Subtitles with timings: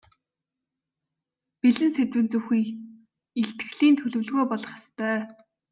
[1.59, 2.63] Бэлэн сэдэв нь зөвхөн
[3.41, 5.17] илтгэлийн төлөвлөгөө болох ёстой.